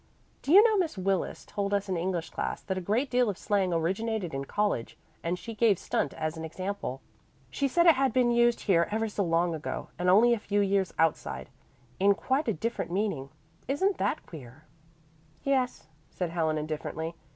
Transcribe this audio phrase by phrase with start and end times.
[0.41, 3.37] Do you know Miss Willis told us in English class that a great deal of
[3.37, 7.01] slang originated in college, and she gave 'stunt' as an example.
[7.51, 10.91] She said it had been used here ever so long and only a few years
[10.97, 11.49] outside,
[11.99, 13.29] in quite a different meaning.
[13.67, 14.63] Isn't that queer?"
[15.43, 17.13] "Yes," said Helen indifferently.